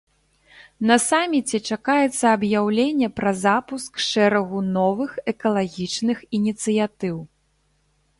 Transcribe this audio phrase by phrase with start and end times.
[0.91, 7.15] На саміце чакаецца аб'яўленне пра запуск шэрагу новых экалагічных ініцыятыў.